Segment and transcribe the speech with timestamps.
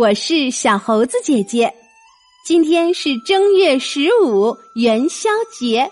[0.00, 1.70] 我是小猴子姐姐。
[2.42, 5.86] 今天是正月十五元宵节，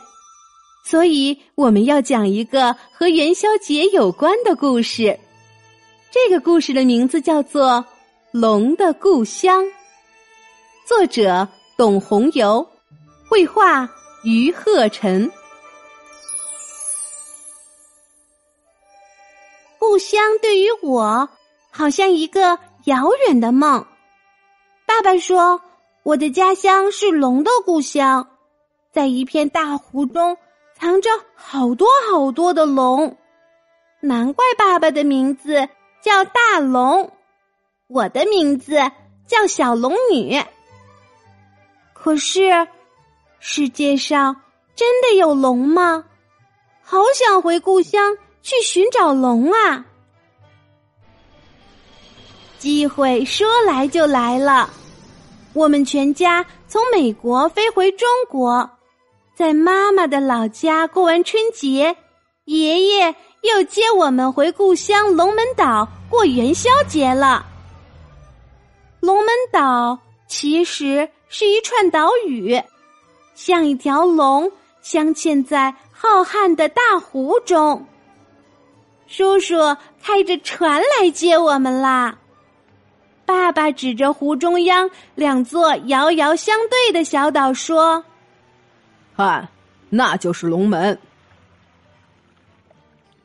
[0.82, 5.20] 所以我们要讲一个和元宵节有关的故事。
[6.10, 7.72] 这个故事的名字叫做
[8.30, 9.62] 《龙的故乡》，
[10.86, 11.46] 作者
[11.76, 12.66] 董红游，
[13.28, 13.86] 绘画
[14.24, 15.30] 于鹤晨。
[19.78, 21.28] 故乡对于我，
[21.70, 23.86] 好像一个遥远的梦。
[24.98, 25.60] 爸爸说，
[26.02, 28.28] 我的家乡是龙的故乡，
[28.90, 30.36] 在一片大湖中
[30.74, 33.16] 藏着好多好多的龙，
[34.00, 35.68] 难怪爸爸的名字
[36.02, 37.12] 叫大龙，
[37.86, 38.74] 我的名字
[39.24, 40.36] 叫小龙女。
[41.92, 42.66] 可是，
[43.38, 44.34] 世界上
[44.74, 46.04] 真的有龙吗？
[46.82, 49.86] 好想回故乡去寻找龙啊！
[52.58, 54.68] 机会说来就来了，
[55.58, 58.70] 我们全家从美国飞回中国，
[59.34, 61.96] 在妈妈的老家过完春节，
[62.44, 67.44] 爷爷又接我们回故乡龙门岛过元宵节了。
[69.00, 69.98] 龙门岛
[70.28, 72.62] 其实是一串岛屿，
[73.34, 74.48] 像一条龙
[74.80, 77.84] 镶嵌在浩瀚的大湖中。
[79.08, 79.56] 叔叔
[80.00, 82.16] 开着船来接我们啦。
[83.28, 88.02] 爸爸指着湖中央两座遥遥相对的小岛说
[89.14, 89.46] ：“看，
[89.90, 90.98] 那就是龙门。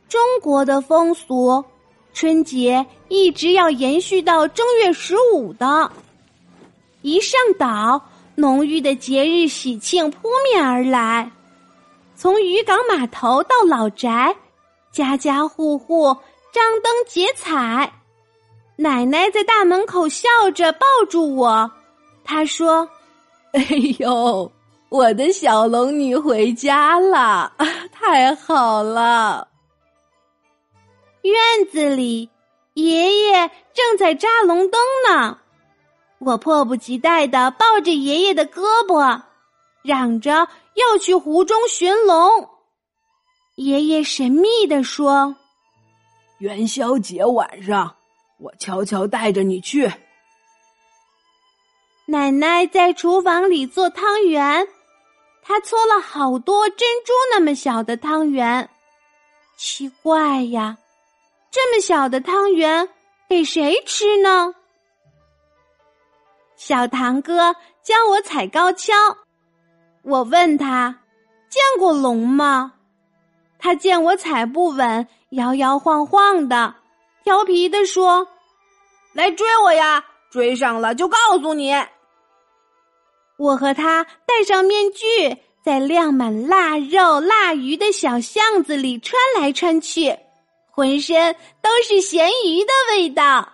[0.09, 1.63] 中国的风俗，
[2.13, 5.89] 春节一直要延续到正月十五的。
[7.01, 11.31] 一上岛，浓郁的节日喜庆扑面而来。
[12.13, 14.35] 从渔港码头到老宅，
[14.91, 16.07] 家家户户
[16.51, 17.89] 张灯结彩。”
[18.75, 21.71] 奶奶在大门口笑着抱住我，
[22.23, 22.89] 她说
[23.53, 23.61] ：“哎
[23.99, 24.51] 呦，
[24.89, 27.53] 我的小龙女回家了，
[27.93, 29.47] 太好了！”
[31.21, 31.35] 院
[31.71, 32.29] 子里，
[32.73, 35.37] 爷爷正在扎龙灯呢。
[36.19, 39.21] 我迫不及待的抱着爷爷的胳膊，
[39.83, 42.49] 嚷着要去湖中寻龙。
[43.55, 45.35] 爷爷神秘的说
[46.39, 47.93] ：“元宵节晚上。”
[48.43, 49.89] 我悄悄带着你去。
[52.05, 54.67] 奶奶在厨房里做汤圆，
[55.41, 58.69] 她搓了好多珍珠那么小的汤圆。
[59.55, 60.77] 奇怪呀，
[61.49, 62.89] 这么小的汤圆
[63.29, 64.53] 给谁吃呢？
[66.57, 68.93] 小堂哥教我踩高跷，
[70.01, 70.99] 我问他
[71.49, 72.73] 见过龙吗？
[73.57, 76.75] 他见我踩不稳，摇摇晃晃的，
[77.23, 78.27] 调皮的说。
[79.13, 80.03] 来追我呀！
[80.29, 81.71] 追上了就告诉你。
[83.37, 90.17] 我和他戴上面具，在晾满腊肉、腊鱼的小巷子里穿来穿去，
[90.71, 93.47] 浑身都是咸鱼的味道。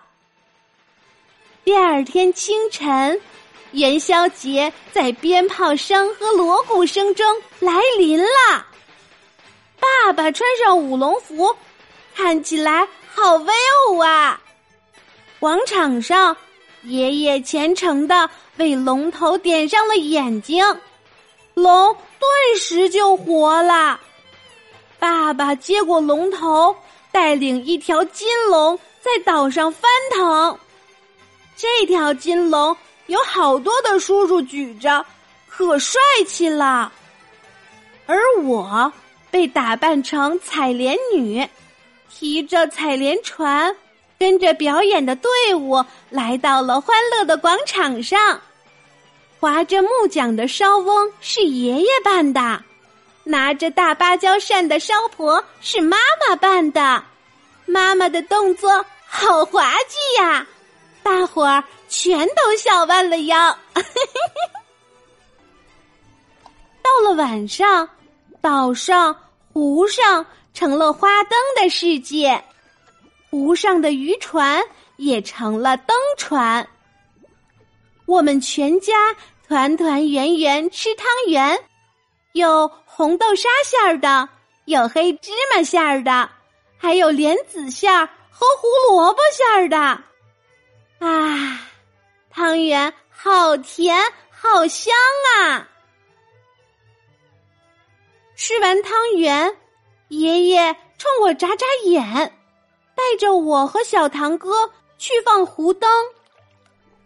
[1.64, 3.20] 第二天清晨，
[3.72, 7.26] 元宵节在鞭炮声和锣鼓声中
[7.58, 8.66] 来临了。
[9.78, 11.54] 爸爸穿上舞龙服，
[12.14, 13.52] 看起来好威
[13.90, 14.40] 武啊！
[15.40, 16.36] 广场上，
[16.82, 18.28] 爷爷虔诚的
[18.58, 20.62] 为龙头点上了眼睛，
[21.54, 23.98] 龙顿时就活了。
[24.98, 26.76] 爸爸接过龙头，
[27.10, 30.58] 带领一条金龙在岛上翻腾。
[31.56, 35.02] 这条金龙有好多的叔叔举着，
[35.48, 36.92] 可帅气了。
[38.04, 38.92] 而我
[39.30, 41.48] 被打扮成采莲女，
[42.10, 43.74] 提着采莲船。
[44.20, 48.38] 跟着表演的队伍来到了欢乐的广场上，
[49.40, 52.62] 划着木桨的烧翁是爷爷扮的，
[53.24, 55.96] 拿着大芭蕉扇的烧婆是妈
[56.28, 57.02] 妈扮的，
[57.64, 60.46] 妈妈的动作好滑稽呀，
[61.02, 63.58] 大伙儿全都笑弯了腰。
[66.84, 67.88] 到了晚上，
[68.42, 69.16] 岛上、
[69.50, 72.44] 湖上成了花灯的世界。
[73.30, 74.60] 湖上的渔船
[74.96, 76.68] 也成了灯船。
[78.06, 79.14] 我们全家
[79.46, 81.56] 团团圆圆吃汤圆，
[82.32, 84.28] 有红豆沙馅儿的，
[84.64, 86.28] 有黑芝麻馅儿的，
[86.76, 89.78] 还有莲子馅儿和胡萝卜馅儿的。
[90.98, 91.60] 啊，
[92.30, 93.96] 汤圆好甜，
[94.28, 94.92] 好香
[95.38, 95.68] 啊！
[98.34, 99.56] 吃完汤圆，
[100.08, 102.39] 爷爷冲我眨眨眼。
[103.00, 105.90] 带着我和小堂哥去放湖灯，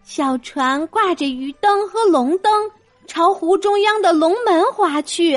[0.02, 2.70] 小船挂着鱼灯和龙灯，
[3.06, 5.36] 朝湖中央的龙门划去。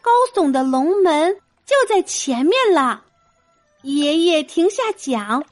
[0.00, 1.36] 高耸的龙门
[1.66, 3.02] 就在前面了。
[3.82, 5.44] 爷爷停下桨，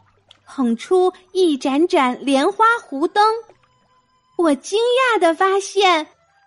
[0.46, 3.22] 捧出一盏盏莲花湖灯。
[4.38, 6.06] 我惊讶的发现，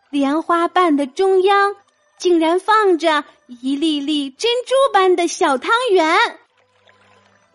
[0.10, 1.76] 莲花瓣的中央
[2.18, 3.24] 竟然放着
[3.62, 6.18] 一粒粒珍珠般的小汤圆。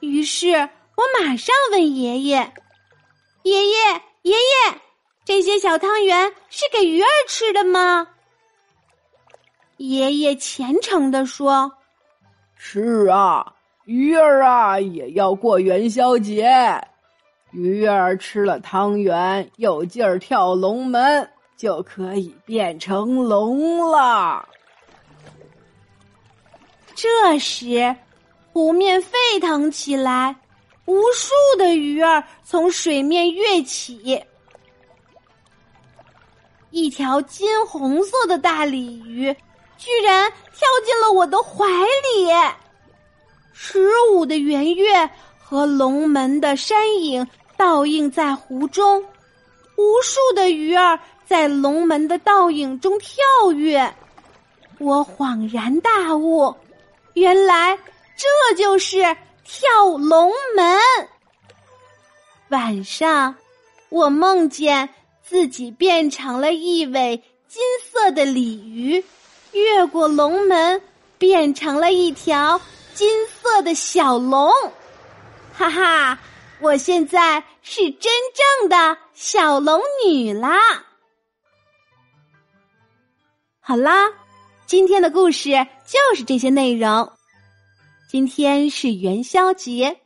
[0.05, 2.53] 于是我马上问爷爷
[3.43, 3.77] ：“爷爷，
[4.23, 4.81] 爷爷，
[5.25, 8.06] 这些小汤圆是给鱼儿吃的吗？”
[9.79, 11.73] 爷爷虔诚地说
[12.56, 13.55] ：“是啊，
[13.85, 16.49] 鱼儿啊也要过元宵节。
[17.51, 24.49] 鱼儿吃了汤圆，有劲儿跳龙门，就可以变成龙了。”
[26.95, 27.97] 这时，
[28.55, 30.37] 湖面沸腾起来，
[30.87, 34.25] 无数的鱼儿从水面跃起。
[36.71, 39.35] 一条金红色的大鲤鱼。
[39.77, 42.31] 居然跳进了我的怀里！
[43.53, 49.03] 十五的圆月和龙门的山影倒映在湖中，
[49.77, 53.93] 无数的鱼儿在龙门的倒影中跳跃。
[54.79, 56.55] 我恍然大悟，
[57.15, 57.77] 原来
[58.25, 59.03] 这就是
[59.44, 59.69] 跳
[59.99, 60.79] 龙门。
[62.49, 63.35] 晚上，
[63.91, 64.88] 我梦见
[65.23, 69.05] 自己变成了一尾金色的鲤鱼。
[69.53, 70.81] 越过龙门，
[71.19, 72.61] 变成了一条
[72.94, 74.50] 金色的小龙，
[75.53, 76.19] 哈哈！
[76.61, 78.12] 我现在是真
[78.61, 80.59] 正的小龙女啦！
[83.61, 84.12] 好啦，
[84.67, 85.50] 今天的故事
[85.87, 87.12] 就是这些内容。
[88.15, 89.97] 今天是元宵节，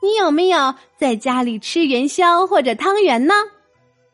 [0.00, 3.34] 你有没有在家里吃元宵或者汤圆呢？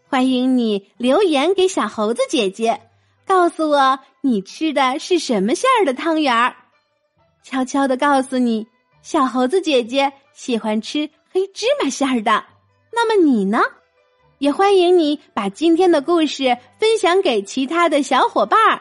[0.09, 2.81] 欢迎你留言给小猴子姐姐。
[3.27, 6.57] 告诉我你吃的是什么馅儿的汤圆儿？
[7.43, 8.67] 悄悄的告诉你，
[9.03, 12.43] 小猴子姐姐喜欢吃黑芝麻馅儿的。
[12.91, 13.61] 那么你呢？
[14.39, 18.81] 也欢迎你把今天的故事分享给其他的小伙伴儿。